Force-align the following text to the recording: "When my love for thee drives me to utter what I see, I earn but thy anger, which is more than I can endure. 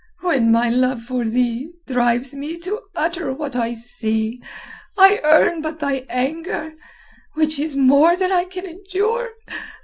"When 0.21 0.51
my 0.51 0.67
love 0.67 1.03
for 1.03 1.23
thee 1.25 1.69
drives 1.85 2.33
me 2.33 2.57
to 2.61 2.81
utter 2.95 3.31
what 3.31 3.55
I 3.55 3.73
see, 3.73 4.41
I 4.97 5.19
earn 5.23 5.61
but 5.61 5.77
thy 5.79 6.07
anger, 6.09 6.73
which 7.35 7.59
is 7.59 7.75
more 7.75 8.15
than 8.17 8.31
I 8.31 8.45
can 8.45 8.65
endure. 8.65 9.29